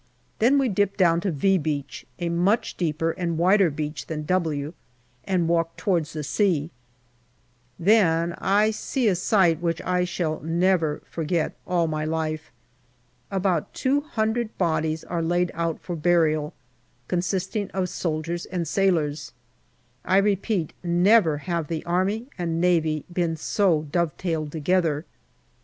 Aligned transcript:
Then 0.39 0.57
we 0.57 0.67
dip 0.67 0.97
down 0.97 1.21
to" 1.21 1.31
V" 1.31 1.59
Beach, 1.59 2.07
a 2.17 2.29
much 2.29 2.75
deeper 2.75 3.11
and 3.11 3.37
wider 3.37 3.69
beach 3.69 4.07
than" 4.07 4.23
W," 4.25 4.73
and 5.25 5.47
walk 5.47 5.77
towards 5.77 6.13
the 6.13 6.23
sea. 6.23 6.71
Then 7.77 8.33
I 8.39 8.71
see 8.71 9.07
a 9.07 9.13
sight 9.15 9.61
which 9.61 9.79
I 9.83 10.03
shall 10.05 10.39
never 10.39 11.03
forget 11.07 11.53
all 11.67 11.85
my 11.85 12.03
life. 12.03 12.51
About 13.29 13.75
two 13.75 14.01
hundred 14.01 14.57
bodies 14.57 15.03
are 15.03 15.21
laid 15.21 15.51
out 15.53 15.79
for 15.79 15.95
burial, 15.95 16.55
consisting 17.07 17.69
of 17.69 17.87
soldiers 17.87 18.47
and 18.47 18.67
sailors. 18.67 19.33
I 20.03 20.17
repeat, 20.17 20.73
never 20.83 21.37
have 21.45 21.67
the 21.67 21.85
Army 21.85 22.25
and 22.39 22.59
Navy 22.59 23.05
been 23.13 23.35
so 23.35 23.83
dovetailed 23.91 24.51
together. 24.51 25.05